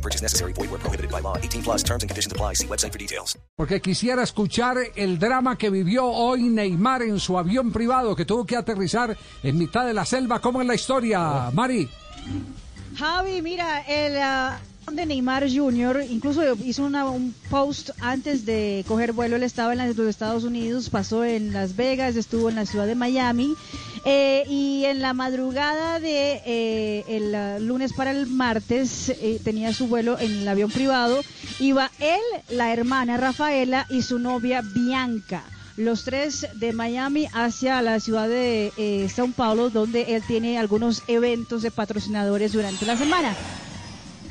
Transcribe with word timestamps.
No 0.00 0.02
purchase 0.02 0.22
necessary. 0.22 0.54
Void 0.54 0.70
where 0.70 0.80
prohibited 0.80 1.10
by 1.10 1.20
law. 1.20 1.36
18 1.36 1.62
plus 1.62 1.82
terms 1.82 2.02
and 2.02 2.08
conditions 2.08 2.32
apply. 2.32 2.54
See 2.54 2.66
website 2.66 2.92
for 2.92 2.98
details. 2.98 3.36
Porque 3.56 3.80
quisiera 3.82 4.22
escuchar 4.22 4.78
el 4.96 5.18
drama 5.18 5.58
que 5.58 5.68
vivió 5.68 6.06
hoy 6.06 6.44
Neymar 6.44 7.02
en 7.02 7.20
su 7.20 7.36
avión 7.36 7.70
privado 7.70 8.16
que 8.16 8.24
tuvo 8.24 8.46
que 8.46 8.56
aterrizar 8.56 9.14
en 9.42 9.58
mitad 9.58 9.84
de 9.84 9.92
la 9.92 10.06
selva. 10.06 10.40
¿Cómo 10.40 10.62
es 10.62 10.66
la 10.66 10.74
historia, 10.74 11.50
Mari? 11.52 11.88
Javi, 12.96 13.42
mira, 13.42 13.80
el 13.82 14.16
ah, 14.16 14.58
de 14.92 15.06
Neymar 15.06 15.46
Jr. 15.48 16.04
incluso 16.10 16.42
hizo 16.64 16.84
una- 16.84 17.08
un 17.08 17.32
post 17.48 17.90
antes 18.00 18.44
de 18.44 18.84
coger 18.88 19.12
vuelo. 19.12 19.36
Él 19.36 19.44
estaba 19.44 19.72
en 19.72 19.78
los 19.96 20.08
Estados 20.08 20.42
Unidos, 20.42 20.90
pasó 20.90 21.22
en 21.24 21.52
Las 21.52 21.76
Vegas, 21.76 22.16
estuvo 22.16 22.48
en 22.48 22.56
la 22.56 22.66
ciudad 22.66 22.86
de 22.86 22.94
Miami. 22.94 23.54
eh, 24.06 24.44
y 24.48 24.86
en 24.86 25.02
la 25.02 25.12
madrugada 25.12 26.00
de 26.00 26.40
eh, 26.46 27.04
el 27.06 27.66
lunes 27.66 27.92
para 27.92 28.10
el 28.12 28.26
martes 28.26 29.10
eh, 29.10 29.38
tenía 29.44 29.74
su 29.74 29.88
vuelo 29.88 30.18
en 30.18 30.38
el 30.38 30.48
avión 30.48 30.70
privado. 30.70 31.20
Iba 31.58 31.90
él, 32.00 32.18
la 32.48 32.72
hermana 32.72 33.18
Rafaela 33.18 33.86
y 33.90 34.00
su 34.00 34.18
novia 34.18 34.62
Bianca 34.62 35.44
los 35.76 36.04
tres 36.04 36.46
de 36.54 36.72
Miami 36.72 37.26
hacia 37.32 37.80
la 37.82 38.00
ciudad 38.00 38.26
de 38.28 38.72
eh, 38.78 39.06
São 39.14 39.32
Paulo, 39.34 39.68
donde 39.70 40.14
él 40.14 40.22
tiene 40.26 40.58
algunos 40.58 41.02
eventos 41.06 41.60
de 41.62 41.70
patrocinadores 41.70 42.52
durante 42.52 42.84
la 42.86 42.96
semana. 42.96 43.34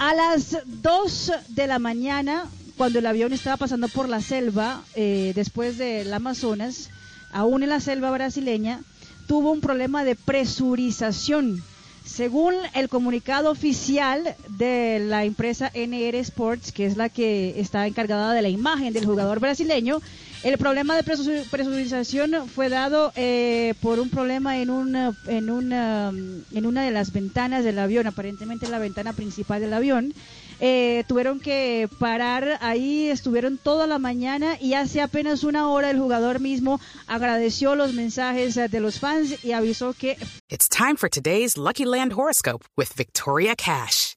A 0.00 0.14
las 0.14 0.56
2 0.64 1.32
de 1.48 1.66
la 1.66 1.78
mañana, 1.78 2.46
cuando 2.78 3.00
el 3.00 3.06
avión 3.06 3.34
estaba 3.34 3.58
pasando 3.58 3.86
por 3.86 4.08
la 4.08 4.22
selva, 4.22 4.82
eh, 4.94 5.32
después 5.34 5.76
del 5.76 6.10
Amazonas, 6.14 6.88
aún 7.32 7.62
en 7.62 7.68
la 7.68 7.80
selva 7.80 8.10
brasileña, 8.10 8.80
tuvo 9.26 9.52
un 9.52 9.60
problema 9.60 10.02
de 10.02 10.16
presurización. 10.16 11.62
Según 12.02 12.54
el 12.72 12.88
comunicado 12.88 13.50
oficial 13.50 14.36
de 14.48 15.00
la 15.00 15.26
empresa 15.26 15.70
NR 15.74 16.16
Sports, 16.20 16.72
que 16.72 16.86
es 16.86 16.96
la 16.96 17.10
que 17.10 17.60
está 17.60 17.86
encargada 17.86 18.32
de 18.32 18.40
la 18.40 18.48
imagen 18.48 18.94
del 18.94 19.04
jugador 19.04 19.38
brasileño, 19.38 20.00
el 20.42 20.56
problema 20.58 20.96
de 20.96 21.04
presu- 21.04 21.44
presurización 21.50 22.48
fue 22.48 22.68
dado 22.68 23.12
eh, 23.16 23.74
por 23.82 23.98
un 24.00 24.08
problema 24.08 24.58
en 24.58 24.70
una, 24.70 25.14
en, 25.26 25.50
una, 25.50 26.08
en 26.10 26.66
una 26.66 26.82
de 26.84 26.90
las 26.90 27.12
ventanas 27.12 27.64
del 27.64 27.78
avión, 27.78 28.06
aparentemente 28.06 28.68
la 28.68 28.78
ventana 28.78 29.12
principal 29.12 29.60
del 29.60 29.74
avión. 29.74 30.14
Eh, 30.62 31.04
tuvieron 31.08 31.40
que 31.40 31.88
parar 31.98 32.58
ahí, 32.60 33.08
estuvieron 33.08 33.56
toda 33.56 33.86
la 33.86 33.98
mañana 33.98 34.58
y 34.60 34.74
hace 34.74 35.00
apenas 35.00 35.42
una 35.42 35.68
hora 35.68 35.88
el 35.90 35.98
jugador 35.98 36.38
mismo 36.38 36.78
agradeció 37.06 37.74
los 37.74 37.94
mensajes 37.94 38.56
de 38.56 38.80
los 38.80 38.98
fans 39.00 39.42
y 39.42 39.52
avisó 39.52 39.94
que 39.94 40.18
It's 40.50 40.68
time 40.68 40.96
for 40.96 41.08
today's 41.08 41.56
Lucky 41.56 41.86
Land 41.86 42.12
horoscope 42.12 42.66
with 42.76 42.88
Victoria 42.94 43.54
Cash. 43.56 44.16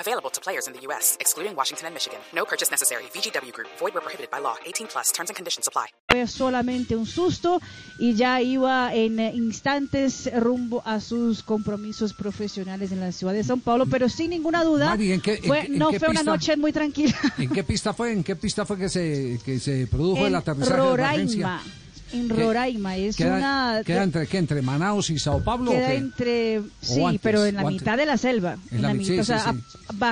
Available 0.00 0.30
to 0.30 0.40
players 0.40 0.66
in 0.66 0.72
the 0.74 0.80
U.S., 0.88 1.16
excluding 1.20 1.54
Washington 1.56 1.86
and 1.86 1.94
Michigan. 1.94 2.18
No 2.34 2.44
purchase 2.44 2.70
necessary. 2.70 3.04
VGW 3.14 3.52
Group, 3.52 3.68
void 3.78 3.94
where 3.94 4.02
prohibited 4.02 4.28
by 4.30 4.40
law. 4.40 4.56
18 4.66 4.88
plus 4.88 5.12
terms 5.12 5.30
and 5.30 5.36
conditions 5.36 5.68
apply. 5.68 5.86
fue 6.10 6.26
solamente 6.26 6.94
un 6.96 7.06
susto 7.06 7.60
y 7.98 8.14
ya 8.14 8.40
iba 8.40 8.92
en 8.94 9.18
eh, 9.20 9.32
instantes 9.34 10.28
rumbo 10.40 10.82
a 10.84 11.00
sus 11.00 11.42
compromisos 11.42 12.12
profesionales 12.12 12.92
en 12.92 13.00
la 13.00 13.10
ciudad 13.12 13.32
de 13.32 13.42
São 13.44 13.60
Paulo, 13.60 13.86
pero 13.86 14.08
sin 14.08 14.30
ninguna 14.30 14.62
duda 14.64 14.90
Mari, 14.90 15.12
¿en 15.12 15.20
qué- 15.20 15.34
en 15.42 15.44
fue- 15.44 15.66
en 15.66 15.78
no 15.78 15.90
qué 15.90 15.98
fue 15.98 16.08
una 16.08 16.20
pista? 16.20 16.30
noche 16.32 16.56
muy 16.56 16.72
tranquila. 16.72 17.16
¿En 17.38 17.50
qué 17.50 17.64
pista 17.64 17.92
fue? 17.94 18.12
¿En 18.12 18.22
qué 18.24 18.36
pista 18.36 18.64
fue 18.66 18.78
que 18.78 18.88
se, 18.88 19.40
que 19.44 19.58
se 19.60 19.86
produjo 19.86 20.26
el 20.26 20.34
aterrizaje 20.34 20.80
de 20.82 20.88
emergencia? 20.94 21.60
En 22.14 22.28
¿Qué- 22.28 22.34
Roraima 22.34 22.96
es 22.96 23.16
¿Queda, 23.16 23.36
una 23.36 23.82
queda 23.84 24.02
entre 24.04 24.26
qué? 24.26 24.38
¿Entre 24.38 24.62
Manaus 24.62 25.10
y 25.10 25.18
Sao 25.18 25.42
Paulo? 25.42 25.70
o 25.70 25.74
queda 25.74 25.88
qué? 25.88 25.96
entre 25.96 26.62
sí, 26.80 27.02
antes, 27.04 27.20
pero 27.22 27.44
en 27.44 27.56
la 27.56 27.64
mitad 27.64 27.96
de 27.96 28.06
la 28.06 28.16
selva, 28.16 28.56
En 28.70 28.76
en 28.76 28.82
la 28.82 28.88
la 28.88 28.94
mi- 28.94 29.00
mitad, 29.00 29.14
sí, 29.14 29.20
o 29.20 29.24
sea, 29.24 29.52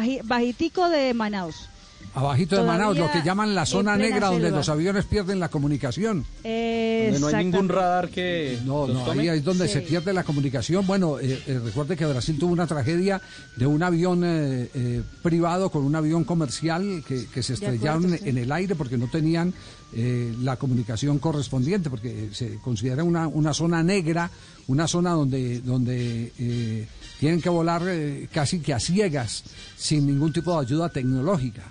sí, 0.02 0.18
bajitico 0.24 0.88
de 0.88 1.14
Manaus. 1.14 1.68
Abajito 2.14 2.56
de 2.56 2.62
Manaus, 2.64 2.98
lo 2.98 3.10
que 3.10 3.22
llaman 3.22 3.54
la 3.54 3.64
zona 3.64 3.96
negra 3.96 4.28
donde 4.28 4.50
los 4.50 4.68
aviones 4.68 5.06
pierden 5.06 5.40
la 5.40 5.48
comunicación. 5.48 6.24
Donde 6.42 7.16
no 7.20 7.26
hay 7.28 7.44
ningún 7.44 7.68
radar 7.68 8.10
que 8.10 8.58
No, 8.64 8.86
no, 8.86 9.00
tome. 9.04 9.22
ahí 9.30 9.38
es 9.38 9.44
donde 9.44 9.66
Sí. 9.66 9.74
se 9.74 9.80
pierde 9.80 10.12
la 10.12 10.22
comunicación. 10.22 10.86
Bueno, 10.86 11.18
eh, 11.18 11.42
eh, 11.46 11.60
recuerde 11.64 11.96
que 11.96 12.04
Brasil 12.04 12.38
tuvo 12.38 12.52
una 12.52 12.66
tragedia 12.66 13.20
de 13.56 13.66
un 13.66 13.82
avión 13.82 14.22
eh, 14.24 14.68
eh, 14.74 15.02
privado 15.22 15.70
con 15.70 15.84
un 15.84 15.94
avión 15.96 16.24
comercial 16.24 17.02
que, 17.06 17.26
que 17.26 17.42
se 17.42 17.54
acuerdo, 17.54 17.74
estrellaron 17.74 18.10
sí. 18.18 18.28
en 18.28 18.38
el 18.38 18.52
aire 18.52 18.74
porque 18.74 18.98
no 18.98 19.08
tenían 19.08 19.54
eh, 19.94 20.34
la 20.42 20.56
comunicación 20.56 21.18
correspondiente, 21.18 21.88
porque 21.90 22.28
se 22.32 22.56
considera 22.56 23.04
una, 23.04 23.26
una 23.26 23.54
zona 23.54 23.82
negra, 23.82 24.30
una 24.68 24.86
zona 24.86 25.10
donde, 25.12 25.60
donde 25.60 26.32
eh, 26.38 26.86
tienen 27.18 27.40
que 27.40 27.48
volar 27.48 27.82
eh, 27.86 28.28
casi 28.32 28.60
que 28.60 28.74
a 28.74 28.80
ciegas, 28.80 29.44
sin 29.76 30.06
ningún 30.06 30.32
tipo 30.32 30.52
de 30.54 30.66
ayuda 30.66 30.88
tecnológica. 30.90 31.62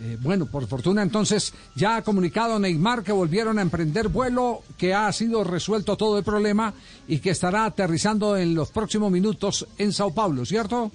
Eh, 0.00 0.16
bueno, 0.20 0.46
por 0.46 0.66
fortuna 0.68 1.02
entonces 1.02 1.52
ya 1.74 1.96
ha 1.96 2.02
comunicado 2.02 2.58
Neymar 2.58 3.02
que 3.02 3.10
volvieron 3.12 3.58
a 3.58 3.62
emprender 3.62 4.08
vuelo, 4.08 4.62
que 4.76 4.94
ha 4.94 5.12
sido 5.12 5.42
resuelto 5.42 5.96
todo 5.96 6.18
el 6.18 6.24
problema 6.24 6.72
y 7.08 7.18
que 7.18 7.30
estará 7.30 7.64
aterrizando 7.64 8.36
en 8.36 8.54
los 8.54 8.70
próximos 8.70 9.10
minutos 9.10 9.66
en 9.76 9.92
Sao 9.92 10.14
Paulo, 10.14 10.44
¿cierto? 10.44 10.92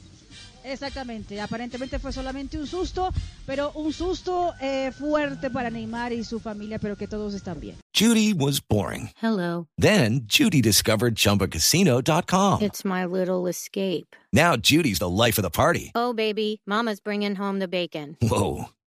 Exactamente, 0.63 1.41
aparentemente 1.41 1.99
fue 1.99 2.13
solamente 2.13 2.57
un 2.57 2.65
susto, 2.65 3.11
pero 3.45 3.71
un 3.75 3.91
susto 3.91 4.53
eh, 4.61 4.91
fuerte 4.97 5.49
para 5.49 5.69
Neymar 5.69 6.13
y 6.13 6.23
su 6.23 6.39
familia, 6.39 6.79
pero 6.79 6.95
que 6.95 7.07
todos 7.07 7.33
están 7.33 7.59
bien. 7.59 7.75
Judy 7.93 8.33
was 8.33 8.61
boring. 8.61 9.09
Hello. 9.21 9.67
Then 9.77 10.21
Judy 10.27 10.61
discovered 10.61 11.15
ChumbaCasino.com. 11.15 12.61
It's 12.61 12.85
my 12.85 13.05
little 13.05 13.47
escape. 13.47 14.15
Now 14.31 14.55
Judy's 14.55 14.99
the 14.99 15.09
life 15.09 15.37
of 15.37 15.43
the 15.43 15.51
party. 15.51 15.91
Oh, 15.95 16.13
baby, 16.13 16.61
Mama's 16.65 16.99
bringing 17.01 17.35
home 17.35 17.59
the 17.59 17.67
bacon. 17.67 18.17
Whoa, 18.21 18.69